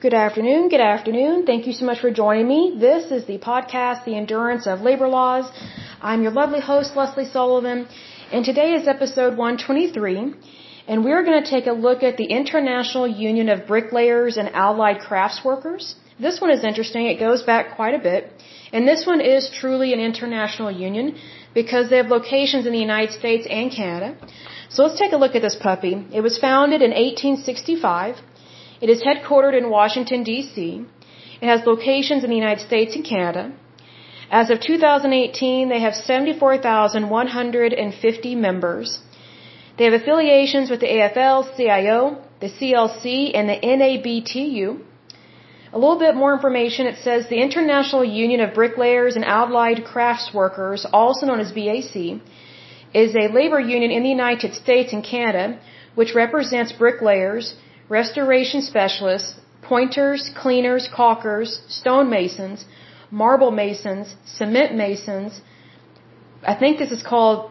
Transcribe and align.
Good 0.00 0.14
afternoon. 0.14 0.68
Good 0.68 0.80
afternoon. 0.80 1.44
Thank 1.44 1.66
you 1.66 1.72
so 1.72 1.84
much 1.84 1.98
for 1.98 2.12
joining 2.12 2.46
me. 2.46 2.76
This 2.78 3.10
is 3.10 3.24
the 3.24 3.38
podcast, 3.38 4.04
The 4.04 4.14
Endurance 4.16 4.68
of 4.68 4.80
Labor 4.80 5.08
Laws. 5.08 5.50
I'm 6.00 6.22
your 6.22 6.30
lovely 6.30 6.60
host, 6.60 6.94
Leslie 6.94 7.24
Sullivan, 7.24 7.88
and 8.30 8.44
today 8.44 8.74
is 8.74 8.86
episode 8.86 9.36
123, 9.36 10.34
and 10.86 11.04
we're 11.04 11.24
going 11.24 11.42
to 11.42 11.50
take 11.50 11.66
a 11.66 11.72
look 11.72 12.04
at 12.04 12.16
the 12.16 12.26
International 12.26 13.08
Union 13.08 13.48
of 13.48 13.66
Bricklayers 13.66 14.36
and 14.36 14.54
Allied 14.54 15.00
Crafts 15.00 15.40
Workers. 15.44 15.96
This 16.20 16.40
one 16.40 16.50
is 16.50 16.62
interesting. 16.62 17.06
It 17.06 17.18
goes 17.18 17.42
back 17.42 17.74
quite 17.74 17.94
a 17.94 17.98
bit. 17.98 18.32
And 18.72 18.86
this 18.86 19.04
one 19.04 19.20
is 19.20 19.50
truly 19.50 19.92
an 19.92 19.98
international 19.98 20.70
union 20.70 21.16
because 21.54 21.90
they 21.90 21.96
have 21.96 22.06
locations 22.06 22.66
in 22.66 22.72
the 22.72 22.78
United 22.78 23.12
States 23.12 23.48
and 23.50 23.72
Canada. 23.72 24.16
So 24.68 24.84
let's 24.84 24.98
take 24.98 25.12
a 25.12 25.16
look 25.16 25.34
at 25.34 25.42
this 25.42 25.56
puppy. 25.56 25.94
It 26.12 26.20
was 26.20 26.38
founded 26.38 26.82
in 26.82 26.90
1865. 26.90 28.16
It 28.80 28.90
is 28.90 29.02
headquartered 29.02 29.58
in 29.58 29.70
Washington, 29.70 30.22
D.C. 30.22 30.84
It 31.40 31.46
has 31.46 31.66
locations 31.66 32.22
in 32.24 32.30
the 32.30 32.36
United 32.36 32.64
States 32.66 32.94
and 32.94 33.04
Canada. 33.04 33.50
As 34.30 34.50
of 34.50 34.60
2018, 34.60 35.68
they 35.68 35.80
have 35.80 35.94
74,150 35.94 38.34
members. 38.34 39.00
They 39.76 39.84
have 39.84 39.94
affiliations 39.94 40.70
with 40.70 40.80
the 40.80 40.86
AFL, 40.86 41.56
CIO, 41.56 42.18
the 42.40 42.50
CLC, 42.56 43.32
and 43.34 43.48
the 43.48 43.56
NABTU. 43.56 44.80
A 45.72 45.78
little 45.78 45.98
bit 45.98 46.14
more 46.14 46.34
information. 46.34 46.86
It 46.86 46.98
says 47.02 47.28
the 47.28 47.42
International 47.42 48.04
Union 48.04 48.40
of 48.40 48.54
Bricklayers 48.54 49.16
and 49.16 49.24
Allied 49.24 49.84
Crafts 49.84 50.32
Workers, 50.32 50.86
also 50.92 51.26
known 51.26 51.40
as 51.40 51.50
BAC, 51.52 52.20
is 52.94 53.14
a 53.14 53.28
labor 53.38 53.60
union 53.60 53.90
in 53.90 54.02
the 54.02 54.08
United 54.08 54.54
States 54.54 54.92
and 54.92 55.04
Canada 55.04 55.58
which 55.98 56.14
represents 56.14 56.70
bricklayers, 56.72 57.54
restoration 57.88 58.62
specialists, 58.62 59.34
pointers, 59.62 60.30
cleaners, 60.34 60.88
caulkers, 60.94 61.50
stone 61.68 62.08
masons, 62.10 62.64
marble 63.10 63.50
masons, 63.50 64.14
cement 64.24 64.74
masons. 64.74 65.40
I 66.42 66.54
think 66.54 66.78
this 66.78 66.92
is 66.92 67.02
called 67.02 67.50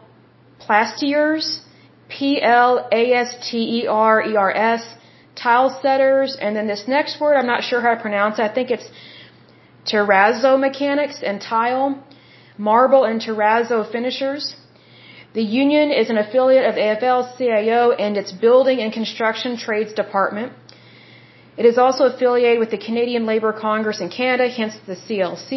plastiers, 0.59 1.61
P 2.09 2.41
L 2.41 2.87
A 2.91 3.13
S 3.13 3.35
T 3.49 3.81
E 3.81 3.87
R 3.87 4.21
E 4.21 4.35
R 4.35 4.51
S, 4.55 4.83
tile 5.35 5.69
setters, 5.81 6.37
and 6.39 6.55
then 6.55 6.67
this 6.67 6.83
next 6.87 7.19
word, 7.19 7.35
I'm 7.35 7.47
not 7.47 7.63
sure 7.63 7.81
how 7.81 7.93
to 7.95 8.01
pronounce 8.01 8.39
it. 8.39 8.43
I 8.43 8.53
think 8.53 8.71
it's 8.71 8.89
terrazzo 9.85 10.59
mechanics 10.59 11.21
and 11.23 11.41
tile, 11.41 12.03
marble 12.57 13.03
and 13.03 13.21
terrazzo 13.21 13.89
finishers. 13.91 14.55
The 15.37 15.49
union 15.63 15.91
is 15.91 16.09
an 16.09 16.17
affiliate 16.17 16.65
of 16.69 16.75
AFL-CIO 16.83 17.91
and 18.03 18.17
its 18.17 18.31
Building 18.45 18.79
and 18.83 18.91
Construction 18.91 19.55
Trades 19.55 19.93
Department. 19.93 20.51
It 21.57 21.65
is 21.71 21.77
also 21.77 22.05
affiliated 22.05 22.59
with 22.63 22.71
the 22.71 22.79
Canadian 22.87 23.27
Labour 23.27 23.53
Congress 23.53 23.99
in 24.01 24.09
Canada, 24.09 24.49
hence 24.49 24.75
the 24.87 24.95
CLC. 24.95 25.51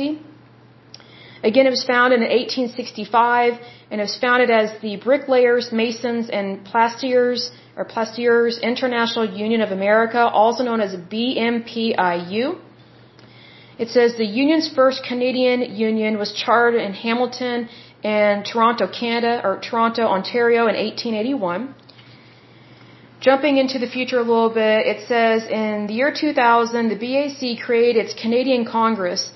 Again, 1.43 1.67
it 1.67 1.71
was 1.71 1.85
founded 1.93 2.19
in 2.21 2.29
1865 2.29 3.55
and 3.91 4.01
it 4.03 4.05
was 4.11 4.19
founded 4.19 4.51
as 4.51 4.69
the 4.83 4.97
Bricklayers, 4.97 5.73
Masons, 5.73 6.29
and 6.29 6.63
Plastiers 6.63 7.51
or 7.75 7.87
Plastiers 7.87 8.59
International 8.59 9.25
Union 9.25 9.63
of 9.63 9.71
America, 9.71 10.21
also 10.43 10.63
known 10.63 10.83
as 10.83 10.95
BMPIU. 10.95 12.59
It 13.79 13.89
says 13.89 14.15
the 14.17 14.27
union's 14.27 14.69
first 14.69 15.03
Canadian 15.05 15.63
union 15.75 16.19
was 16.19 16.35
chartered 16.35 16.83
in 16.83 16.93
Hamilton 16.93 17.71
and 18.03 18.45
Toronto, 18.45 18.87
Canada, 18.87 19.41
or 19.45 19.61
Toronto, 19.61 20.03
Ontario 20.07 20.67
in 20.69 20.77
1881. 20.77 21.75
Jumping 23.21 23.59
into 23.59 23.79
the 23.79 23.87
future 23.87 24.19
a 24.19 24.23
little 24.23 24.49
bit, 24.49 24.87
it 24.87 25.07
says 25.07 25.45
in 25.47 25.87
the 25.87 25.93
year 25.93 26.13
2000, 26.13 26.89
the 26.89 26.95
BAC 27.05 27.63
created 27.67 28.05
its 28.05 28.15
Canadian 28.15 28.65
Congress 28.65 29.31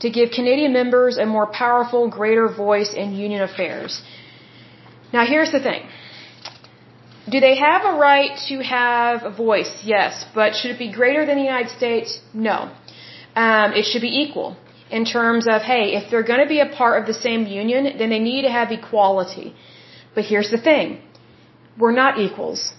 to 0.00 0.10
give 0.10 0.30
Canadian 0.30 0.72
members 0.72 1.16
a 1.16 1.26
more 1.26 1.46
powerful, 1.46 2.08
greater 2.08 2.48
voice 2.48 2.92
in 2.92 3.12
union 3.12 3.42
affairs. 3.42 4.02
Now 5.12 5.24
here's 5.26 5.52
the 5.52 5.60
thing. 5.60 5.82
Do 7.28 7.38
they 7.38 7.56
have 7.56 7.84
a 7.84 7.98
right 7.98 8.36
to 8.48 8.62
have 8.62 9.22
a 9.22 9.30
voice? 9.30 9.72
Yes. 9.84 10.24
But 10.34 10.56
should 10.56 10.72
it 10.72 10.78
be 10.78 10.90
greater 10.90 11.24
than 11.26 11.36
the 11.36 11.44
United 11.44 11.70
States? 11.70 12.18
No. 12.34 12.72
Um, 13.36 13.72
it 13.74 13.84
should 13.84 14.02
be 14.02 14.22
equal 14.22 14.56
in 14.90 15.04
terms 15.04 15.46
of, 15.46 15.62
hey, 15.62 15.84
if 15.98 16.10
they're 16.10 16.28
going 16.32 16.40
to 16.40 16.48
be 16.56 16.60
a 16.60 16.70
part 16.80 17.00
of 17.00 17.06
the 17.06 17.14
same 17.14 17.46
union, 17.46 17.96
then 17.98 18.10
they 18.10 18.18
need 18.18 18.42
to 18.42 18.50
have 18.50 18.72
equality. 18.72 19.54
But 20.14 20.24
here's 20.24 20.50
the 20.50 20.60
thing. 20.68 21.00
We're 21.78 21.98
not 22.02 22.18
equals. 22.18 22.72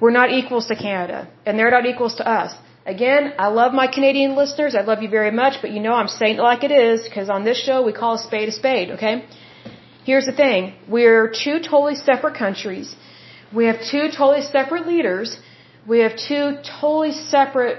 We're 0.00 0.16
not 0.20 0.30
equals 0.30 0.66
to 0.68 0.76
Canada, 0.76 1.28
and 1.44 1.58
they're 1.58 1.70
not 1.70 1.86
equals 1.86 2.14
to 2.16 2.28
us. 2.40 2.54
Again, 2.86 3.34
I 3.38 3.48
love 3.48 3.72
my 3.74 3.86
Canadian 3.86 4.36
listeners. 4.36 4.74
I 4.74 4.82
love 4.82 5.02
you 5.02 5.10
very 5.10 5.32
much, 5.42 5.54
but 5.60 5.70
you 5.72 5.80
know 5.80 5.94
I'm 5.94 6.08
saying 6.08 6.36
it 6.38 6.42
like 6.42 6.62
it 6.68 6.70
is 6.70 7.02
because 7.02 7.28
on 7.28 7.44
this 7.44 7.58
show 7.62 7.82
we 7.88 7.92
call 7.92 8.14
a 8.14 8.18
spade 8.18 8.48
a 8.48 8.52
spade, 8.52 8.90
okay? 8.92 9.26
Here's 10.04 10.24
the 10.24 10.32
thing. 10.32 10.72
We're 10.88 11.28
two 11.44 11.56
totally 11.58 11.96
separate 11.96 12.36
countries. 12.44 12.94
We 13.58 13.66
have 13.66 13.78
two 13.90 14.04
totally 14.16 14.42
separate 14.42 14.86
leaders. 14.86 15.38
We 15.86 15.98
have 16.04 16.14
two 16.16 16.44
totally 16.80 17.12
separate, 17.12 17.76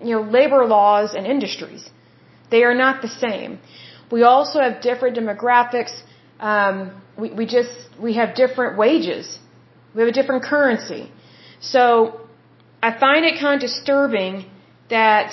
you 0.00 0.12
know, 0.14 0.22
labor 0.38 0.64
laws 0.64 1.14
and 1.16 1.26
industries. 1.26 1.90
They 2.50 2.62
are 2.64 2.74
not 2.74 3.02
the 3.02 3.08
same. 3.08 3.58
We 4.10 4.22
also 4.22 4.60
have 4.60 4.80
different 4.80 5.16
demographics. 5.16 5.92
Um, 6.38 7.02
we, 7.18 7.30
we 7.32 7.46
just 7.46 7.74
we 8.00 8.14
have 8.14 8.34
different 8.34 8.78
wages. 8.78 9.38
We 9.94 10.02
have 10.02 10.08
a 10.08 10.18
different 10.20 10.44
currency. 10.44 11.10
So 11.60 12.20
I 12.82 12.90
find 12.98 13.24
it 13.24 13.40
kind 13.40 13.54
of 13.54 13.60
disturbing 13.68 14.44
that 14.90 15.32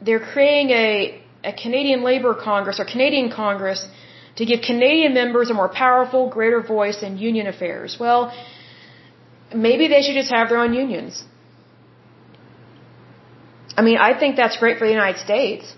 they're 0.00 0.20
creating 0.32 0.70
a, 0.70 1.20
a 1.44 1.52
Canadian 1.52 2.02
Labor 2.04 2.34
Congress 2.34 2.78
or 2.78 2.84
Canadian 2.84 3.30
Congress 3.30 3.86
to 4.36 4.44
give 4.44 4.60
Canadian 4.60 5.14
members 5.14 5.48
a 5.50 5.54
more 5.54 5.68
powerful, 5.68 6.28
greater 6.28 6.60
voice 6.60 7.02
in 7.02 7.16
union 7.16 7.46
affairs. 7.46 7.96
Well, 7.98 8.20
maybe 9.54 9.88
they 9.88 10.02
should 10.02 10.14
just 10.14 10.30
have 10.30 10.50
their 10.50 10.58
own 10.58 10.74
unions. 10.74 11.24
I 13.76 13.82
mean, 13.82 13.98
I 13.98 14.18
think 14.18 14.36
that's 14.36 14.56
great 14.58 14.78
for 14.78 14.86
the 14.86 14.92
United 14.92 15.20
States. 15.20 15.74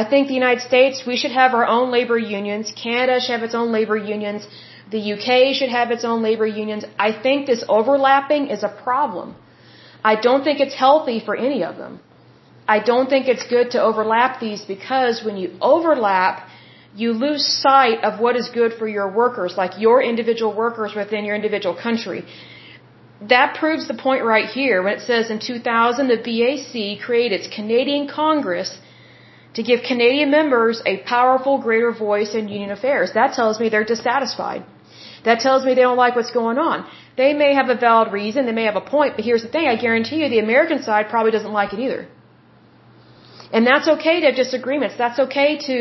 I 0.00 0.04
think 0.10 0.28
the 0.28 0.38
United 0.42 0.62
States, 0.70 1.02
we 1.06 1.16
should 1.20 1.34
have 1.42 1.52
our 1.58 1.66
own 1.76 1.90
labor 1.96 2.18
unions. 2.18 2.72
Canada 2.84 3.20
should 3.20 3.34
have 3.36 3.42
its 3.48 3.54
own 3.54 3.72
labor 3.78 3.96
unions. 3.96 4.46
The 4.94 5.02
UK 5.14 5.54
should 5.58 5.72
have 5.78 5.90
its 5.96 6.04
own 6.10 6.22
labor 6.28 6.46
unions. 6.46 6.84
I 6.98 7.10
think 7.24 7.46
this 7.46 7.62
overlapping 7.68 8.46
is 8.54 8.62
a 8.62 8.72
problem. 8.84 9.34
I 10.12 10.14
don't 10.26 10.44
think 10.44 10.60
it's 10.60 10.78
healthy 10.86 11.18
for 11.26 11.36
any 11.36 11.62
of 11.70 11.76
them. 11.82 12.00
I 12.66 12.78
don't 12.90 13.08
think 13.12 13.28
it's 13.28 13.46
good 13.56 13.72
to 13.72 13.82
overlap 13.82 14.40
these 14.40 14.62
because 14.74 15.22
when 15.26 15.36
you 15.36 15.48
overlap, 15.60 16.48
you 16.94 17.12
lose 17.12 17.44
sight 17.46 18.02
of 18.08 18.20
what 18.20 18.36
is 18.36 18.48
good 18.60 18.72
for 18.78 18.88
your 18.88 19.08
workers, 19.10 19.54
like 19.56 19.78
your 19.78 20.02
individual 20.02 20.54
workers 20.64 20.94
within 20.94 21.24
your 21.24 21.36
individual 21.36 21.74
country. 21.74 22.24
That 23.34 23.56
proves 23.60 23.88
the 23.88 23.98
point 24.06 24.24
right 24.24 24.48
here 24.48 24.82
when 24.82 24.94
it 24.94 25.02
says 25.10 25.30
in 25.30 25.38
2000 25.38 26.08
the 26.08 26.20
BAC 26.28 27.04
created 27.06 27.40
its 27.40 27.54
Canadian 27.54 28.08
Congress 28.08 28.78
to 29.54 29.62
give 29.62 29.80
Canadian 29.82 30.30
members 30.30 30.82
a 30.86 30.98
powerful, 31.14 31.58
greater 31.58 31.92
voice 31.92 32.34
in 32.34 32.48
union 32.48 32.70
affairs. 32.70 33.12
That 33.12 33.34
tells 33.34 33.60
me 33.60 33.68
they're 33.68 33.84
dissatisfied. 33.84 34.64
That 35.24 35.40
tells 35.40 35.64
me 35.64 35.74
they 35.74 35.82
don't 35.82 36.02
like 36.04 36.16
what's 36.16 36.32
going 36.32 36.58
on. 36.58 36.86
They 37.16 37.32
may 37.34 37.54
have 37.54 37.68
a 37.68 37.76
valid 37.76 38.12
reason, 38.12 38.46
they 38.46 38.52
may 38.60 38.64
have 38.64 38.76
a 38.76 38.86
point, 38.96 39.16
but 39.16 39.24
here's 39.24 39.42
the 39.42 39.52
thing, 39.56 39.66
I 39.68 39.76
guarantee 39.76 40.16
you 40.22 40.28
the 40.28 40.38
American 40.38 40.82
side 40.82 41.08
probably 41.10 41.30
doesn't 41.30 41.52
like 41.52 41.72
it 41.74 41.80
either. 41.80 42.08
And 43.52 43.66
that's 43.66 43.88
okay 43.94 44.20
to 44.20 44.26
have 44.28 44.36
disagreements. 44.36 44.94
That's 44.96 45.18
okay 45.26 45.58
to, 45.68 45.74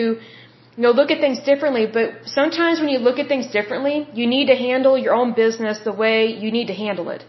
you 0.78 0.84
know, 0.86 0.92
look 0.92 1.10
at 1.10 1.22
things 1.22 1.40
differently, 1.40 1.86
but 1.98 2.08
sometimes 2.26 2.82
when 2.82 2.90
you 2.90 3.00
look 3.00 3.18
at 3.18 3.30
things 3.30 3.48
differently, 3.48 4.08
you 4.14 4.28
need 4.28 4.48
to 4.48 4.56
handle 4.56 4.98
your 4.98 5.16
own 5.16 5.34
business 5.34 5.80
the 5.80 5.94
way 5.94 6.18
you 6.44 6.52
need 6.52 6.68
to 6.68 6.74
handle 6.74 7.10
it. 7.10 7.24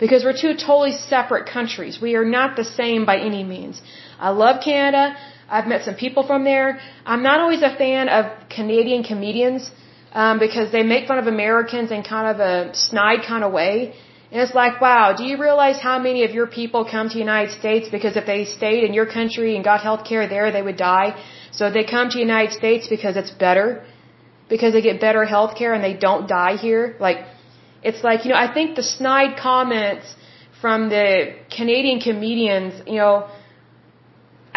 Because 0.00 0.24
we're 0.24 0.38
two 0.44 0.54
totally 0.54 0.92
separate 0.92 1.46
countries. 1.48 2.00
We 2.02 2.16
are 2.16 2.24
not 2.24 2.56
the 2.56 2.64
same 2.64 3.06
by 3.06 3.18
any 3.18 3.44
means. 3.44 3.80
I 4.18 4.30
love 4.30 4.60
Canada. 4.62 5.16
I've 5.48 5.66
met 5.66 5.84
some 5.84 5.94
people 5.94 6.26
from 6.26 6.44
there. 6.44 6.80
I'm 7.04 7.22
not 7.22 7.40
always 7.40 7.62
a 7.62 7.74
fan 7.76 8.08
of 8.08 8.24
Canadian 8.48 9.02
comedians 9.04 9.70
um, 10.12 10.38
because 10.38 10.72
they 10.72 10.82
make 10.82 11.06
fun 11.06 11.18
of 11.18 11.26
Americans 11.26 11.90
in 11.90 12.02
kind 12.02 12.26
of 12.32 12.40
a 12.40 12.74
snide 12.74 13.22
kind 13.26 13.44
of 13.44 13.52
way. 13.52 13.94
And 14.32 14.40
it's 14.42 14.54
like, 14.54 14.80
wow, 14.80 15.14
do 15.18 15.24
you 15.24 15.36
realize 15.40 15.78
how 15.78 15.98
many 15.98 16.24
of 16.24 16.32
your 16.32 16.48
people 16.48 16.84
come 16.84 17.08
to 17.08 17.14
the 17.14 17.20
United 17.20 17.52
States 17.52 17.88
because 17.88 18.16
if 18.16 18.26
they 18.26 18.44
stayed 18.44 18.82
in 18.82 18.92
your 18.92 19.06
country 19.06 19.54
and 19.54 19.64
got 19.64 19.82
health 19.82 20.04
care 20.04 20.28
there, 20.28 20.50
they 20.50 20.62
would 20.62 20.76
die? 20.76 21.14
So 21.52 21.70
they 21.70 21.84
come 21.84 22.08
to 22.10 22.16
the 22.18 22.26
United 22.30 22.52
States 22.52 22.88
because 22.88 23.16
it's 23.16 23.30
better, 23.30 23.84
because 24.48 24.72
they 24.72 24.82
get 24.82 25.00
better 25.00 25.24
health 25.24 25.56
care 25.56 25.72
and 25.74 25.82
they 25.82 25.94
don't 25.94 26.26
die 26.28 26.56
here. 26.56 26.96
Like, 26.98 27.18
it's 27.84 28.02
like, 28.02 28.24
you 28.24 28.30
know, 28.32 28.36
I 28.46 28.52
think 28.52 28.74
the 28.74 28.82
snide 28.82 29.38
comments 29.38 30.06
from 30.60 30.88
the 30.88 31.36
Canadian 31.56 32.00
comedians, 32.00 32.82
you 32.86 32.96
know, 32.96 33.28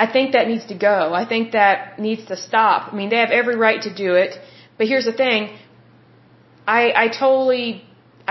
I 0.03 0.05
think 0.15 0.27
that 0.35 0.45
needs 0.51 0.65
to 0.73 0.77
go. 0.89 0.97
I 1.21 1.25
think 1.31 1.51
that 1.59 1.77
needs 2.07 2.23
to 2.31 2.35
stop. 2.47 2.79
I 2.91 2.95
mean, 2.99 3.09
they 3.13 3.21
have 3.25 3.33
every 3.41 3.57
right 3.67 3.81
to 3.87 3.91
do 4.05 4.09
it. 4.23 4.31
But 4.77 4.87
here's 4.91 5.07
the 5.11 5.17
thing. 5.23 5.41
I, 6.79 6.81
I 7.03 7.05
totally, 7.23 7.67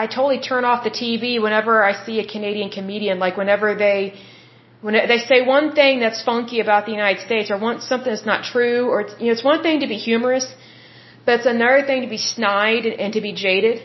I 0.03 0.07
totally 0.17 0.41
turn 0.51 0.65
off 0.69 0.81
the 0.89 0.95
TV 1.03 1.25
whenever 1.47 1.75
I 1.91 1.93
see 2.05 2.17
a 2.25 2.27
Canadian 2.35 2.71
comedian. 2.79 3.17
Like 3.27 3.37
whenever 3.43 3.69
they, 3.85 4.01
When 4.81 4.95
they 4.95 5.19
say 5.31 5.39
one 5.43 5.69
thing 5.79 5.99
that's 6.05 6.23
funky 6.23 6.59
about 6.61 6.87
the 6.87 6.93
United 6.93 7.21
States, 7.29 7.51
or 7.51 7.59
want 7.59 7.83
something 7.83 8.13
that's 8.15 8.29
not 8.33 8.45
true, 8.45 8.89
or 8.89 8.97
it's, 9.05 9.15
you 9.21 9.27
know, 9.27 9.33
it's 9.37 9.47
one 9.53 9.63
thing 9.67 9.81
to 9.81 9.89
be 9.95 9.99
humorous, 10.09 10.47
but 11.25 11.41
it's 11.41 11.47
another 11.47 11.83
thing 11.89 12.03
to 12.03 12.11
be 12.17 12.21
snide 12.35 12.87
and, 12.87 12.97
and 13.01 13.13
to 13.15 13.21
be 13.21 13.33
jaded. 13.33 13.83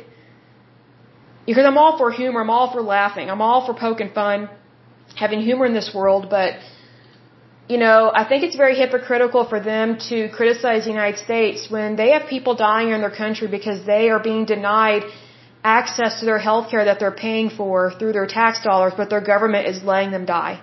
Because 1.47 1.65
I'm 1.65 1.79
all 1.83 1.97
for 1.97 2.11
humor, 2.11 2.41
I'm 2.41 2.53
all 2.57 2.69
for 2.75 2.81
laughing, 2.81 3.31
I'm 3.31 3.41
all 3.41 3.65
for 3.65 3.73
poking 3.73 4.11
fun, 4.11 4.49
having 5.15 5.41
humor 5.41 5.65
in 5.65 5.73
this 5.73 5.89
world, 5.93 6.27
but 6.29 6.51
you 7.69 7.77
know, 7.77 8.11
I 8.13 8.23
think 8.27 8.43
it's 8.43 8.55
very 8.55 8.75
hypocritical 8.75 9.45
for 9.45 9.59
them 9.59 9.97
to 10.09 10.29
criticize 10.29 10.83
the 10.83 10.89
United 10.91 11.19
States 11.19 11.69
when 11.69 11.95
they 11.95 12.09
have 12.11 12.27
people 12.27 12.55
dying 12.55 12.89
in 12.89 12.99
their 12.99 13.15
country 13.23 13.47
because 13.47 13.85
they 13.85 14.09
are 14.09 14.19
being 14.19 14.43
denied 14.45 15.03
access 15.63 16.19
to 16.19 16.25
their 16.25 16.39
health 16.39 16.69
care 16.69 16.83
that 16.85 16.99
they're 16.99 17.19
paying 17.27 17.49
for 17.49 17.91
through 17.97 18.11
their 18.11 18.27
tax 18.27 18.61
dollars, 18.63 18.93
but 18.97 19.09
their 19.09 19.21
government 19.21 19.65
is 19.67 19.81
letting 19.81 20.11
them 20.11 20.25
die. 20.25 20.61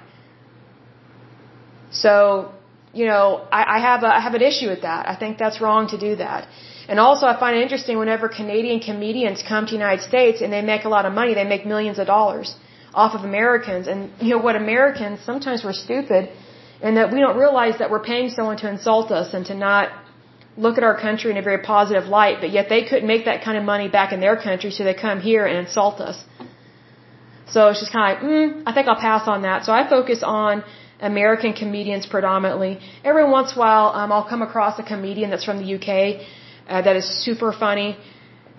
So, 1.90 2.52
you 2.92 3.06
know, 3.06 3.46
I, 3.50 3.76
I 3.76 3.78
have 3.78 4.02
a, 4.02 4.10
I 4.18 4.20
have 4.20 4.34
an 4.34 4.42
issue 4.42 4.68
with 4.68 4.82
that. 4.82 5.08
I 5.08 5.14
think 5.16 5.38
that's 5.38 5.60
wrong 5.60 5.88
to 5.88 5.98
do 5.98 6.16
that. 6.16 6.48
And 6.86 7.00
also, 7.00 7.26
I 7.26 7.38
find 7.40 7.56
it 7.56 7.62
interesting 7.62 7.98
whenever 7.98 8.28
Canadian 8.28 8.80
comedians 8.80 9.42
come 9.42 9.64
to 9.64 9.70
the 9.70 9.78
United 9.78 10.02
States 10.02 10.42
and 10.42 10.52
they 10.52 10.60
make 10.60 10.84
a 10.84 10.90
lot 10.90 11.06
of 11.06 11.14
money, 11.14 11.32
they 11.32 11.44
make 11.44 11.64
millions 11.64 11.98
of 11.98 12.06
dollars 12.06 12.54
off 12.92 13.14
of 13.14 13.24
Americans. 13.24 13.86
And 13.86 14.10
you 14.20 14.30
know 14.34 14.42
what, 14.46 14.54
Americans 14.54 15.20
sometimes 15.24 15.64
we're 15.64 15.72
stupid 15.72 16.28
and 16.82 16.96
that 16.96 17.12
we 17.12 17.20
don't 17.20 17.36
realize 17.36 17.78
that 17.78 17.90
we're 17.90 18.06
paying 18.12 18.30
someone 18.30 18.56
to 18.58 18.68
insult 18.68 19.10
us 19.10 19.34
and 19.34 19.44
to 19.46 19.54
not 19.54 19.90
look 20.56 20.76
at 20.78 20.84
our 20.84 20.98
country 21.06 21.30
in 21.30 21.36
a 21.36 21.42
very 21.42 21.62
positive 21.62 22.06
light, 22.18 22.36
but 22.40 22.50
yet 22.50 22.68
they 22.68 22.82
couldn't 22.88 23.06
make 23.06 23.24
that 23.26 23.42
kind 23.44 23.56
of 23.56 23.64
money 23.64 23.88
back 23.88 24.12
in 24.12 24.20
their 24.20 24.36
country, 24.36 24.70
so 24.70 24.84
they 24.84 24.94
come 24.94 25.20
here 25.20 25.46
and 25.46 25.56
insult 25.66 26.00
us. 26.00 26.18
So 27.52 27.68
it's 27.68 27.80
just 27.80 27.92
kind 27.92 28.04
of 28.04 28.10
like, 28.14 28.22
mm, 28.30 28.62
I 28.66 28.72
think 28.74 28.86
I'll 28.88 29.04
pass 29.10 29.26
on 29.26 29.42
that. 29.42 29.64
So 29.64 29.72
I 29.72 29.88
focus 29.88 30.22
on 30.22 30.64
American 31.00 31.52
comedians 31.52 32.06
predominantly. 32.06 32.78
Every 33.04 33.24
once 33.38 33.52
in 33.52 33.58
a 33.58 33.60
while, 33.60 33.88
um, 33.98 34.12
I'll 34.12 34.28
come 34.34 34.42
across 34.42 34.78
a 34.78 34.82
comedian 34.82 35.30
that's 35.30 35.44
from 35.44 35.58
the 35.62 35.68
UK 35.76 35.90
uh, 36.68 36.82
that 36.82 36.96
is 36.96 37.06
super 37.26 37.52
funny. 37.52 37.96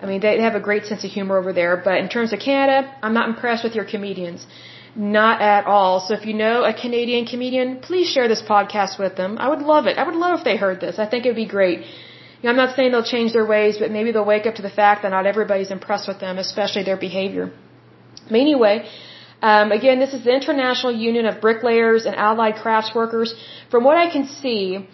I 0.02 0.06
mean, 0.06 0.20
they 0.20 0.40
have 0.40 0.56
a 0.56 0.64
great 0.68 0.84
sense 0.86 1.04
of 1.04 1.10
humor 1.10 1.38
over 1.38 1.52
there. 1.52 1.76
But 1.76 1.98
in 1.98 2.08
terms 2.08 2.32
of 2.32 2.40
Canada, 2.40 2.92
I'm 3.02 3.14
not 3.14 3.28
impressed 3.28 3.62
with 3.64 3.74
your 3.74 3.84
comedians. 3.84 4.46
Not 4.94 5.40
at 5.40 5.66
all. 5.66 6.00
So 6.00 6.14
if 6.14 6.26
you 6.26 6.34
know 6.34 6.64
a 6.64 6.74
Canadian 6.74 7.24
comedian, 7.24 7.80
please 7.80 8.08
share 8.08 8.28
this 8.28 8.42
podcast 8.42 8.98
with 8.98 9.16
them. 9.16 9.38
I 9.38 9.48
would 9.48 9.62
love 9.62 9.86
it. 9.86 9.96
I 9.96 10.04
would 10.04 10.14
love 10.14 10.38
if 10.38 10.44
they 10.44 10.56
heard 10.56 10.80
this. 10.80 10.98
I 10.98 11.06
think 11.06 11.24
it 11.24 11.30
would 11.30 11.44
be 11.46 11.46
great. 11.46 11.80
You 11.80 12.44
know, 12.44 12.50
I'm 12.50 12.56
not 12.56 12.76
saying 12.76 12.92
they'll 12.92 13.10
change 13.16 13.32
their 13.32 13.46
ways, 13.46 13.78
but 13.78 13.90
maybe 13.90 14.12
they'll 14.12 14.32
wake 14.34 14.46
up 14.46 14.56
to 14.56 14.62
the 14.62 14.76
fact 14.82 15.02
that 15.02 15.10
not 15.10 15.26
everybody's 15.26 15.70
impressed 15.70 16.08
with 16.08 16.20
them, 16.20 16.38
especially 16.38 16.82
their 16.82 16.98
behavior. 16.98 17.52
But 18.28 18.40
anyway, 18.40 18.86
um, 19.40 19.72
again, 19.72 19.98
this 19.98 20.12
is 20.12 20.24
the 20.24 20.34
International 20.34 20.92
Union 20.92 21.24
of 21.26 21.40
Bricklayers 21.40 22.04
and 22.04 22.14
Allied 22.14 22.56
Crafts 22.56 22.94
Workers. 22.94 23.34
From 23.70 23.84
what 23.84 23.96
I 23.96 24.10
can 24.10 24.26
see, 24.26 24.86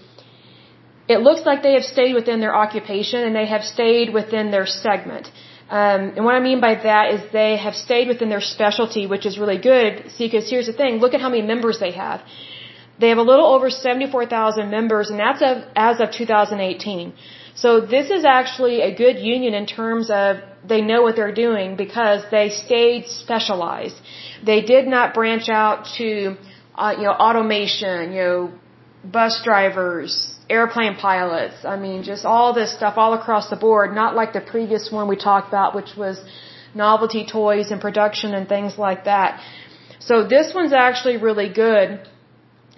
it 1.09 1.21
looks 1.21 1.43
like 1.45 1.63
they 1.63 1.73
have 1.73 1.85
stayed 1.85 2.15
within 2.15 2.41
their 2.41 2.55
occupation 2.55 3.25
and 3.25 3.35
they 3.35 3.47
have 3.47 3.65
stayed 3.65 4.13
within 4.13 4.51
their 4.51 4.67
segment. 4.67 5.31
Um, 5.71 6.01
and 6.17 6.25
what 6.25 6.35
I 6.35 6.41
mean 6.41 6.61
by 6.61 6.75
that 6.77 7.13
is 7.15 7.21
they 7.33 7.57
have 7.59 7.75
stayed 7.75 8.09
within 8.09 8.31
their 8.31 8.41
specialty, 8.41 9.07
which 9.07 9.27
is 9.27 9.39
really 9.39 9.59
good. 9.59 10.11
See, 10.17 10.27
because 10.27 10.49
here's 10.49 10.67
the 10.67 10.73
thing: 10.73 10.99
look 10.99 11.15
at 11.15 11.21
how 11.21 11.29
many 11.29 11.43
members 11.43 11.79
they 11.79 11.93
have. 11.93 12.23
They 13.01 13.11
have 13.11 13.19
a 13.19 13.29
little 13.33 13.47
over 13.55 13.71
74,000 13.71 14.71
members, 14.71 15.11
and 15.11 15.19
that's 15.21 15.43
of, 15.43 15.59
as 15.77 16.01
of 16.01 16.11
2018. 16.11 17.13
So 17.55 17.81
this 17.81 18.11
is 18.11 18.25
actually 18.25 18.81
a 18.83 18.95
good 18.95 19.19
union 19.19 19.55
in 19.55 19.67
terms 19.67 20.11
of 20.11 20.39
they 20.65 20.81
know 20.81 21.03
what 21.03 21.17
they're 21.17 21.35
doing 21.47 21.77
because 21.77 22.23
they 22.31 22.51
stayed 22.51 23.09
specialized. 23.09 23.97
They 24.45 24.61
did 24.63 24.87
not 24.87 25.15
branch 25.15 25.49
out 25.49 25.87
to, 25.99 26.37
uh, 26.77 26.95
you 26.99 27.05
know, 27.05 27.13
automation, 27.27 28.13
you 28.13 28.23
know, 28.23 28.53
bus 29.05 29.43
drivers, 29.45 30.35
airplane 30.51 30.97
pilots. 30.97 31.65
I 31.65 31.77
mean, 31.77 32.03
just 32.03 32.25
all 32.25 32.53
this 32.53 32.73
stuff 32.75 32.95
all 32.97 33.15
across 33.15 33.51
the 33.51 33.57
board, 33.57 33.95
not 33.95 34.15
like 34.15 34.33
the 34.33 34.41
previous 34.41 34.91
one 34.91 35.09
we 35.09 35.17
talked 35.17 35.49
about, 35.49 35.75
which 35.75 35.97
was 35.97 36.21
novelty 36.75 37.27
toys 37.27 37.71
and 37.71 37.81
production 37.81 38.35
and 38.35 38.49
things 38.49 38.79
like 38.79 39.05
that. 39.05 39.41
So 40.01 40.27
this 40.27 40.55
one's 40.55 40.73
actually 40.73 41.17
really 41.17 41.49
good 41.53 42.01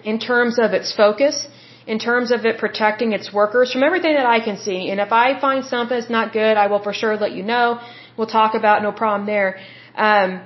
in 0.03 0.19
terms 0.19 0.59
of 0.59 0.73
its 0.73 0.93
focus, 0.93 1.47
in 1.85 1.99
terms 1.99 2.31
of 2.31 2.45
it 2.45 2.57
protecting 2.57 3.13
its 3.13 3.31
workers 3.33 3.71
from 3.71 3.83
everything 3.83 4.13
that 4.15 4.25
I 4.25 4.39
can 4.39 4.57
see. 4.57 4.89
And 4.91 4.99
if 4.99 5.11
I 5.11 5.39
find 5.39 5.65
something 5.65 5.97
that's 5.97 6.09
not 6.09 6.33
good, 6.33 6.57
I 6.57 6.67
will 6.67 6.83
for 6.87 6.93
sure 6.93 7.15
let 7.17 7.31
you 7.31 7.43
know. 7.43 7.79
We'll 8.17 8.33
talk 8.39 8.53
about 8.55 8.81
no 8.83 8.91
problem 8.91 9.25
there. 9.25 9.59
Um, 9.95 10.41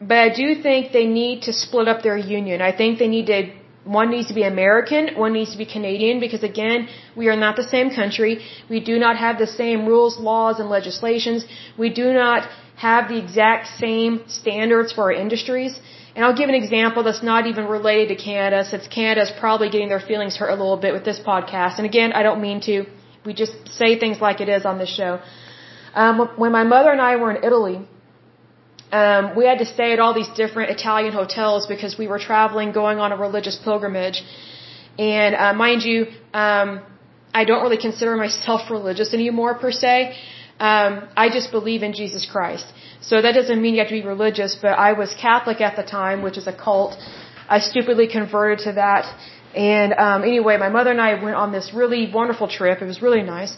but 0.00 0.18
I 0.18 0.28
do 0.42 0.62
think 0.62 0.92
they 0.92 1.06
need 1.06 1.42
to 1.42 1.52
split 1.52 1.88
up 1.88 2.02
their 2.02 2.16
union. 2.16 2.62
I 2.62 2.72
think 2.76 2.98
they 2.98 3.08
need 3.08 3.26
to 3.26 3.40
one 3.84 4.10
needs 4.10 4.28
to 4.28 4.34
be 4.34 4.42
American, 4.42 5.14
one 5.16 5.32
needs 5.32 5.52
to 5.52 5.58
be 5.58 5.64
Canadian, 5.64 6.20
because 6.20 6.42
again, 6.42 6.88
we 7.16 7.28
are 7.28 7.36
not 7.36 7.56
the 7.56 7.62
same 7.62 7.90
country. 7.90 8.44
We 8.68 8.80
do 8.80 8.98
not 8.98 9.16
have 9.16 9.38
the 9.38 9.46
same 9.46 9.86
rules, 9.86 10.18
laws, 10.18 10.60
and 10.60 10.68
legislations. 10.68 11.46
We 11.78 11.88
do 11.88 12.12
not 12.12 12.48
have 12.76 13.08
the 13.08 13.18
exact 13.18 13.66
same 13.78 14.22
standards 14.26 14.92
for 14.92 15.04
our 15.04 15.12
industries. 15.12 15.80
And 16.14 16.24
I'll 16.24 16.36
give 16.36 16.48
an 16.48 16.54
example 16.54 17.02
that's 17.02 17.22
not 17.22 17.46
even 17.46 17.66
related 17.66 18.08
to 18.08 18.16
Canada, 18.22 18.64
since 18.64 18.88
Canada 18.88 19.22
is 19.22 19.30
probably 19.30 19.68
getting 19.70 19.88
their 19.88 20.00
feelings 20.00 20.36
hurt 20.36 20.50
a 20.50 20.58
little 20.62 20.76
bit 20.76 20.92
with 20.92 21.04
this 21.04 21.20
podcast. 21.20 21.78
And 21.78 21.86
again, 21.86 22.12
I 22.12 22.22
don't 22.22 22.40
mean 22.40 22.60
to. 22.62 22.86
We 23.24 23.34
just 23.34 23.54
say 23.68 23.98
things 23.98 24.20
like 24.20 24.40
it 24.40 24.48
is 24.48 24.64
on 24.64 24.78
this 24.78 24.92
show. 25.00 25.20
Um, 25.94 26.28
when 26.36 26.52
my 26.52 26.64
mother 26.64 26.90
and 26.90 27.00
I 27.00 27.16
were 27.16 27.30
in 27.34 27.44
Italy, 27.44 27.78
um, 28.92 29.36
we 29.36 29.44
had 29.44 29.58
to 29.58 29.66
stay 29.66 29.92
at 29.92 30.00
all 30.00 30.14
these 30.14 30.28
different 30.28 30.70
Italian 30.70 31.12
hotels 31.12 31.66
because 31.66 31.98
we 31.98 32.06
were 32.06 32.18
traveling, 32.18 32.72
going 32.72 32.98
on 32.98 33.12
a 33.12 33.16
religious 33.16 33.56
pilgrimage. 33.56 34.22
And 34.98 35.34
uh, 35.34 35.52
mind 35.52 35.82
you, 35.82 36.06
um, 36.32 36.80
I 37.34 37.44
don't 37.44 37.62
really 37.62 37.78
consider 37.78 38.16
myself 38.16 38.70
religious 38.78 39.14
anymore 39.14 39.54
per 39.54 39.70
se. 39.70 40.16
Um, 40.58 41.08
I 41.16 41.28
just 41.28 41.50
believe 41.52 41.82
in 41.82 41.92
Jesus 41.92 42.26
Christ. 42.26 42.66
So 43.00 43.22
that 43.22 43.32
doesn't 43.32 43.60
mean 43.62 43.74
you 43.74 43.80
have 43.80 43.88
to 43.88 44.00
be 44.00 44.06
religious, 44.06 44.56
but 44.60 44.72
I 44.88 44.92
was 44.92 45.14
Catholic 45.14 45.60
at 45.60 45.76
the 45.76 45.84
time, 45.84 46.22
which 46.22 46.36
is 46.36 46.46
a 46.48 46.52
cult. 46.52 46.96
I 47.48 47.60
stupidly 47.60 48.08
converted 48.08 48.58
to 48.64 48.72
that. 48.72 49.04
And 49.54 49.92
um, 49.94 50.22
anyway, 50.24 50.56
my 50.56 50.68
mother 50.68 50.90
and 50.90 51.00
I 51.00 51.14
went 51.22 51.36
on 51.36 51.52
this 51.52 51.72
really 51.72 52.10
wonderful 52.12 52.48
trip. 52.48 52.82
It 52.82 52.86
was 52.86 53.00
really 53.00 53.22
nice. 53.22 53.56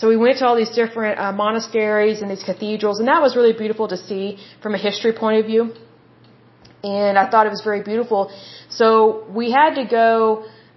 So 0.00 0.08
we 0.08 0.16
went 0.16 0.38
to 0.38 0.46
all 0.46 0.56
these 0.56 0.74
different 0.82 1.18
uh, 1.18 1.30
monasteries 1.44 2.22
and 2.22 2.30
these 2.30 2.44
cathedrals, 2.50 3.00
and 3.00 3.08
that 3.12 3.20
was 3.26 3.36
really 3.38 3.52
beautiful 3.52 3.86
to 3.94 3.98
see 4.08 4.38
from 4.62 4.74
a 4.78 4.80
history 4.88 5.12
point 5.12 5.36
of 5.40 5.44
view. 5.52 5.64
And 6.82 7.18
I 7.22 7.24
thought 7.30 7.44
it 7.50 7.54
was 7.58 7.64
very 7.70 7.82
beautiful. 7.82 8.20
So 8.70 8.86
we 9.40 9.50
had 9.50 9.72
to 9.80 9.84
go 9.84 10.12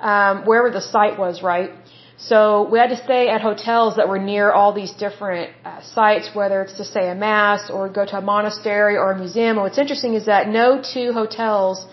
um, 0.01 0.43
wherever 0.47 0.69
the 0.79 0.81
site 0.81 1.17
was, 1.17 1.41
right? 1.41 1.71
So 2.17 2.37
we 2.71 2.79
had 2.79 2.89
to 2.95 2.99
stay 3.07 3.23
at 3.29 3.39
hotels 3.39 3.95
that 3.95 4.09
were 4.09 4.19
near 4.33 4.51
all 4.51 4.73
these 4.81 4.91
different 5.05 5.51
uh, 5.63 5.81
sites, 5.95 6.29
whether 6.33 6.61
it's 6.63 6.77
to 6.81 6.85
say 6.95 7.09
a 7.09 7.15
mass 7.15 7.69
or 7.69 7.87
go 7.87 8.05
to 8.05 8.17
a 8.17 8.25
monastery 8.33 8.97
or 8.97 9.13
a 9.13 9.17
museum. 9.17 9.53
And 9.57 9.63
what's 9.65 9.81
interesting 9.85 10.15
is 10.15 10.25
that 10.25 10.49
no 10.49 10.81
two 10.93 11.13
hotels 11.13 11.87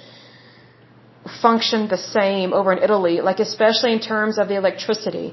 function 1.46 1.86
the 1.96 2.02
same 2.18 2.52
over 2.52 2.72
in 2.72 2.82
Italy, 2.82 3.20
like 3.20 3.38
especially 3.38 3.92
in 3.92 4.00
terms 4.00 4.36
of 4.36 4.48
the 4.48 4.56
electricity. 4.56 5.28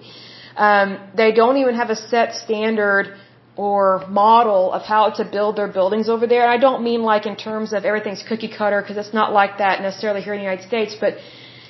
Um, 0.58 1.00
they 1.16 1.32
don't 1.32 1.58
even 1.58 1.76
have 1.76 1.92
a 1.92 1.96
set 1.96 2.34
standard 2.36 3.16
or 3.56 4.06
model 4.08 4.72
of 4.72 4.84
how 4.84 5.10
to 5.20 5.24
build 5.26 5.56
their 5.56 5.68
buildings 5.68 6.10
over 6.10 6.26
there. 6.28 6.48
I 6.48 6.58
don't 6.58 6.84
mean 6.84 7.02
like 7.04 7.26
in 7.26 7.36
terms 7.36 7.74
of 7.74 7.86
everything's 7.86 8.24
cookie 8.30 8.54
cutter 8.58 8.82
because 8.82 8.98
it's 8.98 9.14
not 9.14 9.34
like 9.34 9.60
that 9.60 9.82
necessarily 9.82 10.22
here 10.22 10.34
in 10.34 10.40
the 10.40 10.50
United 10.50 10.68
States, 10.68 10.96
but 11.00 11.18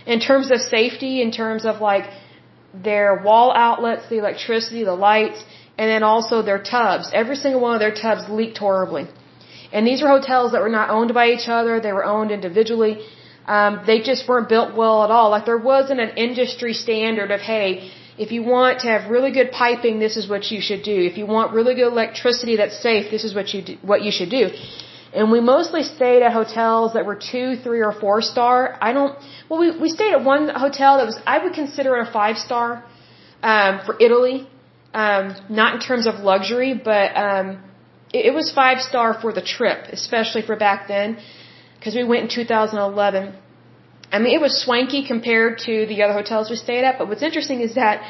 in 0.05 0.19
terms 0.19 0.51
of 0.51 0.59
safety, 0.61 1.21
in 1.21 1.31
terms 1.31 1.65
of 1.65 1.81
like 1.81 2.05
their 2.73 3.21
wall 3.27 3.53
outlets, 3.53 4.07
the 4.09 4.17
electricity, 4.17 4.83
the 4.83 4.99
lights, 5.09 5.43
and 5.77 5.89
then 5.89 6.03
also 6.03 6.41
their 6.41 6.61
tubs. 6.61 7.11
Every 7.13 7.35
single 7.35 7.61
one 7.61 7.73
of 7.73 7.79
their 7.79 7.95
tubs 8.05 8.29
leaked 8.29 8.57
horribly. 8.57 9.07
And 9.71 9.85
these 9.85 10.01
were 10.01 10.09
hotels 10.17 10.51
that 10.53 10.61
were 10.61 10.75
not 10.79 10.89
owned 10.89 11.13
by 11.13 11.27
each 11.35 11.47
other, 11.47 11.79
they 11.79 11.93
were 11.93 12.05
owned 12.05 12.31
individually. 12.31 12.93
Um, 13.45 13.83
they 13.85 13.99
just 14.01 14.27
weren't 14.27 14.49
built 14.49 14.75
well 14.75 15.03
at 15.05 15.11
all. 15.11 15.29
Like 15.29 15.45
there 15.45 15.57
wasn't 15.57 15.99
an 16.01 16.17
industry 16.17 16.73
standard 16.73 17.31
of, 17.31 17.39
hey, 17.39 17.91
if 18.17 18.31
you 18.31 18.41
want 18.43 18.79
to 18.81 18.87
have 18.87 19.11
really 19.11 19.31
good 19.31 19.51
piping, 19.51 19.99
this 19.99 20.17
is 20.17 20.27
what 20.27 20.49
you 20.51 20.59
should 20.59 20.83
do. 20.83 20.97
If 21.11 21.17
you 21.17 21.25
want 21.27 21.53
really 21.53 21.75
good 21.75 21.91
electricity 21.91 22.55
that's 22.57 22.79
safe, 22.81 23.11
this 23.11 23.23
is 23.23 23.35
what 23.35 23.53
you 23.53 23.61
do, 23.61 23.77
what 23.81 24.01
you 24.01 24.11
should 24.11 24.31
do. 24.31 24.49
And 25.13 25.31
we 25.31 25.39
mostly 25.39 25.83
stayed 25.83 26.21
at 26.23 26.33
hotels 26.33 26.93
that 26.93 27.05
were 27.05 27.19
two, 27.31 27.55
three, 27.55 27.81
or 27.81 27.93
four 27.93 28.21
star. 28.21 28.77
I 28.81 28.91
don't. 28.91 29.17
Well, 29.49 29.59
we 29.59 29.69
we 29.85 29.89
stayed 29.89 30.13
at 30.13 30.23
one 30.23 30.49
hotel 30.49 30.97
that 30.97 31.05
was 31.05 31.17
I 31.25 31.37
would 31.43 31.53
consider 31.53 31.95
it 31.97 32.07
a 32.07 32.11
five 32.11 32.37
star 32.37 32.83
um, 33.41 33.79
for 33.85 33.95
Italy. 33.99 34.47
Um, 34.93 35.35
not 35.49 35.75
in 35.75 35.79
terms 35.79 36.07
of 36.07 36.15
luxury, 36.31 36.73
but 36.73 37.15
um, 37.15 37.63
it, 38.13 38.27
it 38.27 38.33
was 38.33 38.51
five 38.51 38.79
star 38.81 39.13
for 39.21 39.31
the 39.31 39.41
trip, 39.41 39.79
especially 39.91 40.41
for 40.41 40.55
back 40.55 40.87
then, 40.87 41.17
because 41.77 41.93
we 41.95 42.03
went 42.03 42.23
in 42.23 42.29
2011. 42.29 43.35
I 44.11 44.19
mean, 44.19 44.33
it 44.33 44.41
was 44.41 44.53
swanky 44.63 45.05
compared 45.05 45.59
to 45.67 45.85
the 45.85 46.01
other 46.03 46.13
hotels 46.13 46.49
we 46.49 46.55
stayed 46.55 46.83
at, 46.83 46.97
but 46.97 47.07
what's 47.09 47.23
interesting 47.23 47.61
is 47.61 47.75
that 47.75 48.01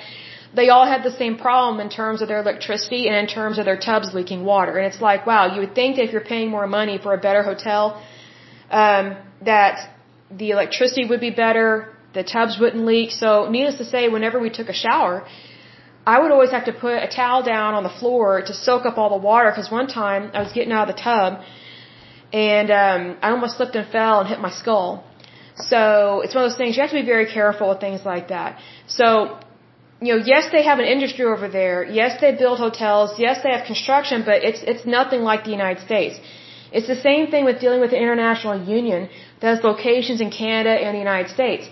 they 0.54 0.70
all 0.70 0.86
had 0.86 1.04
the 1.04 1.12
same 1.12 1.36
problem 1.38 1.80
in 1.86 1.89
terms 1.89 2.22
of 2.22 2.27
their 2.27 2.39
electricity 2.39 3.08
and 3.08 3.16
in 3.18 3.27
terms 3.27 3.58
of 3.60 3.66
their 3.66 3.77
tubs 3.77 4.13
leaking 4.13 4.46
water. 4.46 4.77
And 4.77 4.86
it's 4.92 5.01
like, 5.01 5.25
wow, 5.25 5.54
you 5.54 5.60
would 5.62 5.75
think 5.75 5.98
that 5.98 6.06
if 6.06 6.12
you're 6.13 6.30
paying 6.36 6.50
more 6.50 6.68
money 6.68 6.98
for 6.98 7.13
a 7.13 7.18
better 7.18 7.44
hotel, 7.44 8.01
um, 8.70 9.18
that 9.42 9.89
the 10.32 10.51
electricity 10.51 11.06
would 11.06 11.20
be 11.20 11.32
better, 11.32 11.70
the 12.13 12.24
tubs 12.24 12.58
wouldn't 12.60 12.86
leak. 12.86 13.12
So, 13.12 13.30
needless 13.50 13.77
to 13.77 13.86
say, 13.86 14.08
whenever 14.10 14.39
we 14.39 14.50
took 14.50 14.70
a 14.70 14.74
shower, 14.74 15.25
I 16.06 16.20
would 16.22 16.32
always 16.32 16.51
have 16.51 16.66
to 16.66 16.74
put 16.74 16.96
a 17.08 17.08
towel 17.08 17.44
down 17.44 17.74
on 17.74 17.84
the 17.84 17.96
floor 18.00 18.42
to 18.42 18.54
soak 18.54 18.86
up 18.86 18.98
all 18.98 19.10
the 19.10 19.24
water. 19.32 19.50
Because 19.51 19.70
one 19.70 19.88
time 19.88 20.32
I 20.34 20.39
was 20.42 20.54
getting 20.54 20.72
out 20.72 20.89
of 20.89 20.96
the 20.96 21.01
tub 21.01 21.42
and 22.32 22.72
um, 22.72 23.18
I 23.22 23.32
almost 23.32 23.58
slipped 23.58 23.75
and 23.75 23.88
fell 23.89 24.20
and 24.22 24.30
hit 24.30 24.39
my 24.39 24.50
skull. 24.50 25.04
So 25.57 26.21
it's 26.21 26.35
one 26.35 26.43
of 26.43 26.51
those 26.51 26.57
things 26.57 26.77
you 26.77 26.81
have 26.81 26.91
to 26.91 27.01
be 27.01 27.05
very 27.05 27.25
careful 27.25 27.69
with 27.69 27.79
things 27.79 28.05
like 28.05 28.27
that. 28.29 28.59
So 28.87 29.39
you 29.99 30.15
know, 30.15 30.23
yes, 30.23 30.51
they 30.51 30.63
have 30.63 30.79
an 30.79 30.85
industry 30.85 31.25
over 31.25 31.47
there. 31.47 31.83
Yes, 31.83 32.21
they 32.21 32.31
build 32.35 32.59
hotels. 32.59 33.17
Yes, 33.17 33.41
they 33.43 33.51
have 33.51 33.65
construction, 33.65 34.23
but 34.23 34.43
it's 34.43 34.61
it's 34.61 34.85
nothing 34.85 35.21
like 35.21 35.43
the 35.45 35.51
United 35.51 35.81
States. 35.83 36.19
It's 36.71 36.87
the 36.87 37.01
same 37.09 37.31
thing 37.31 37.45
with 37.45 37.59
dealing 37.59 37.81
with 37.81 37.91
the 37.91 37.97
International 37.97 38.55
Union 38.79 39.09
that 39.39 39.47
has 39.55 39.63
locations 39.63 40.21
in 40.21 40.29
Canada 40.29 40.69
and 40.69 40.93
the 40.95 40.99
United 40.99 41.31
States. 41.31 41.69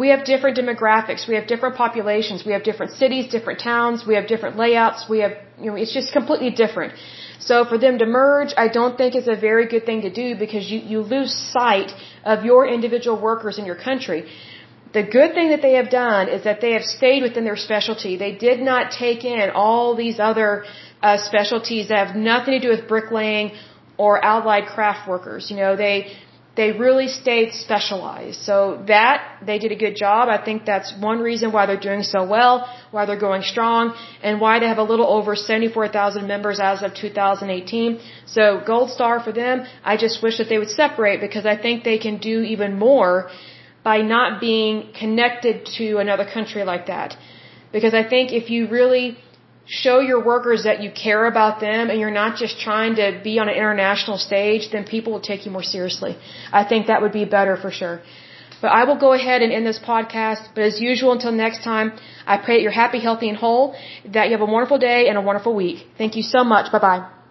We 0.00 0.08
have 0.08 0.24
different 0.24 0.56
demographics. 0.56 1.28
We 1.28 1.34
have 1.34 1.46
different 1.46 1.76
populations. 1.76 2.44
We 2.46 2.52
have 2.52 2.64
different 2.64 2.92
cities, 2.92 3.30
different 3.30 3.60
towns. 3.60 4.06
We 4.06 4.14
have 4.14 4.26
different 4.26 4.56
layouts. 4.56 5.06
We 5.08 5.18
have, 5.18 5.32
you 5.60 5.70
know, 5.70 5.76
it's 5.76 5.92
just 5.92 6.12
completely 6.12 6.50
different. 6.50 6.94
So 7.40 7.64
for 7.64 7.76
them 7.76 7.98
to 7.98 8.06
merge, 8.06 8.54
I 8.56 8.68
don't 8.68 8.96
think 8.96 9.14
is 9.14 9.28
a 9.28 9.36
very 9.36 9.66
good 9.66 9.84
thing 9.84 10.02
to 10.02 10.12
do 10.22 10.34
because 10.44 10.70
you, 10.70 10.78
you 10.78 11.00
lose 11.00 11.34
sight 11.34 11.90
of 12.24 12.44
your 12.44 12.66
individual 12.66 13.20
workers 13.20 13.58
in 13.58 13.66
your 13.66 13.76
country. 13.88 14.20
The 14.94 15.02
good 15.02 15.34
thing 15.34 15.50
that 15.50 15.62
they 15.62 15.74
have 15.74 15.90
done 15.90 16.28
is 16.28 16.44
that 16.44 16.60
they 16.60 16.72
have 16.72 16.84
stayed 16.84 17.22
within 17.22 17.44
their 17.44 17.56
specialty. 17.56 18.16
They 18.16 18.32
did 18.32 18.60
not 18.60 18.92
take 18.92 19.24
in 19.24 19.50
all 19.50 19.94
these 19.94 20.20
other 20.20 20.64
uh, 21.02 21.16
specialties 21.16 21.88
that 21.88 22.06
have 22.06 22.16
nothing 22.16 22.52
to 22.54 22.60
do 22.60 22.68
with 22.68 22.86
bricklaying 22.88 23.52
or 23.96 24.22
allied 24.24 24.66
craft 24.66 25.08
workers. 25.08 25.50
You 25.50 25.56
know, 25.56 25.76
they 25.76 25.96
they 26.54 26.72
really 26.72 27.08
stayed 27.08 27.54
specialized. 27.54 28.40
So 28.42 28.82
that 28.86 29.38
they 29.46 29.58
did 29.58 29.72
a 29.72 29.76
good 29.84 29.96
job. 29.96 30.28
I 30.28 30.38
think 30.46 30.66
that's 30.66 30.92
one 31.10 31.20
reason 31.20 31.50
why 31.50 31.64
they're 31.66 31.86
doing 31.90 32.02
so 32.02 32.24
well, 32.24 32.68
why 32.90 33.06
they're 33.06 33.24
going 33.30 33.42
strong, 33.42 33.94
and 34.22 34.40
why 34.40 34.58
they 34.60 34.68
have 34.68 34.82
a 34.86 34.88
little 34.92 35.06
over 35.06 35.34
74,000 35.34 36.26
members 36.26 36.60
as 36.60 36.82
of 36.82 36.94
2018. 36.94 38.00
So 38.26 38.62
gold 38.66 38.90
star 38.90 39.20
for 39.20 39.32
them. 39.32 39.66
I 39.82 39.96
just 39.96 40.22
wish 40.22 40.38
that 40.38 40.48
they 40.50 40.58
would 40.58 40.70
separate 40.70 41.20
because 41.20 41.46
I 41.46 41.56
think 41.56 41.84
they 41.84 41.98
can 41.98 42.18
do 42.18 42.42
even 42.42 42.78
more 42.78 43.30
by 43.82 43.98
not 44.02 44.40
being 44.40 44.92
connected 44.92 45.66
to 45.78 45.98
another 45.98 46.26
country 46.26 46.64
like 46.64 46.86
that. 46.86 47.16
Because 47.72 47.94
I 47.94 48.04
think 48.06 48.32
if 48.32 48.50
you 48.50 48.68
really 48.68 49.16
show 49.80 49.96
your 50.10 50.20
workers 50.32 50.64
that 50.68 50.82
you 50.84 50.90
care 51.04 51.22
about 51.32 51.60
them 51.66 51.90
and 51.90 51.98
you're 52.00 52.16
not 52.22 52.36
just 52.42 52.58
trying 52.66 52.96
to 52.96 53.06
be 53.28 53.38
on 53.42 53.48
an 53.52 53.56
international 53.62 54.18
stage, 54.18 54.70
then 54.72 54.84
people 54.84 55.10
will 55.14 55.26
take 55.30 55.46
you 55.46 55.52
more 55.58 55.68
seriously. 55.74 56.12
I 56.60 56.62
think 56.70 56.88
that 56.88 57.00
would 57.02 57.16
be 57.20 57.24
better 57.24 57.56
for 57.64 57.70
sure. 57.80 57.96
But 58.60 58.70
I 58.80 58.84
will 58.84 59.00
go 59.06 59.12
ahead 59.20 59.40
and 59.42 59.50
end 59.50 59.66
this 59.66 59.80
podcast. 59.92 60.42
But 60.54 60.62
as 60.70 60.80
usual, 60.90 61.12
until 61.12 61.32
next 61.32 61.64
time, 61.64 61.88
I 62.26 62.36
pray 62.36 62.54
that 62.56 62.62
you're 62.62 62.80
happy, 62.84 63.00
healthy, 63.08 63.28
and 63.32 63.38
whole, 63.44 63.74
that 64.16 64.26
you 64.26 64.32
have 64.36 64.46
a 64.48 64.52
wonderful 64.56 64.78
day 64.78 65.08
and 65.08 65.18
a 65.18 65.24
wonderful 65.30 65.54
week. 65.54 65.78
Thank 65.98 66.16
you 66.16 66.22
so 66.22 66.44
much. 66.44 66.70
Bye 66.70 66.84
bye. 66.88 67.21